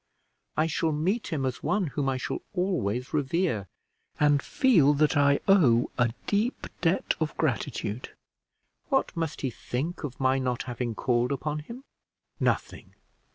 "I 0.57 0.65
shall 0.65 0.91
meet 0.93 1.27
him 1.27 1.45
as 1.45 1.61
one 1.61 1.85
whom 1.93 2.09
I 2.09 2.17
shall 2.17 2.41
always 2.53 3.13
revere 3.13 3.67
and 4.19 4.41
feel 4.41 4.95
that 4.95 5.15
I 5.15 5.39
owe 5.47 5.91
a 5.95 6.11
deep 6.25 6.65
debt 6.81 7.13
of 7.19 7.37
gratitude. 7.37 8.09
What 8.89 9.15
must 9.15 9.41
he 9.41 9.51
think 9.51 10.03
of 10.03 10.19
my 10.19 10.39
not 10.39 10.63
having 10.63 10.95
called 10.95 11.31
upon 11.31 11.59
him!" 11.59 11.83
"Nothing. 12.39 12.95